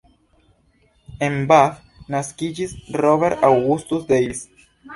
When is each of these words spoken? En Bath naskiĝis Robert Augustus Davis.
En 1.27 1.35
Bath 1.51 2.09
naskiĝis 2.17 2.75
Robert 3.05 3.47
Augustus 3.53 4.11
Davis. 4.13 4.45